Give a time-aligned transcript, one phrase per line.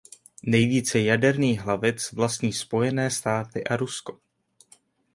[0.43, 4.19] Nejvíce jaderných hlavic vlastní Spojené státy a Rusko.